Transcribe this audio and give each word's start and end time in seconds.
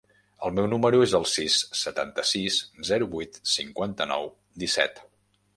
El 0.47 0.53
meu 0.59 0.67
número 0.71 1.01
es 1.07 1.13
el 1.19 1.27
sis, 1.33 1.57
setanta-sis, 1.81 2.57
zero, 2.89 3.11
vuit, 3.15 3.39
cinquanta-nou, 3.59 4.29
disset. 4.65 5.07